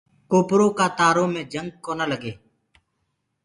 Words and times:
ڪوپرو 0.29 0.67
ڪآ 0.77 0.85
تآرو 0.97 1.25
مي 1.33 1.41
جنگ 1.53 1.69
ڪونآ 1.83 2.05
لگي۔ 2.11 2.33